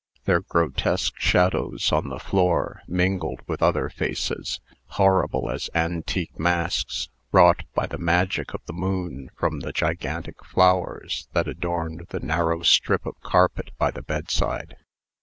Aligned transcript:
Their 0.25 0.39
grotesque 0.41 1.19
shadows 1.19 1.91
on 1.91 2.09
the 2.09 2.17
floor 2.17 2.81
mingled 2.87 3.41
with 3.45 3.61
other 3.61 3.87
faces 3.87 4.59
horrible 4.97 5.47
as 5.51 5.69
antique 5.75 6.39
masks 6.39 7.09
wrought 7.31 7.65
by 7.75 7.85
the 7.85 7.99
magic 7.99 8.55
of 8.55 8.61
the 8.65 8.73
moon 8.73 9.29
from 9.37 9.59
the 9.59 9.71
gigantic 9.71 10.43
flowers 10.43 11.27
that 11.33 11.47
adorned 11.47 12.07
the 12.09 12.19
narrow 12.19 12.63
strip 12.63 13.05
of 13.05 13.21
carpet 13.21 13.77
by 13.77 13.91
the 13.91 14.01
bedside. 14.01 14.75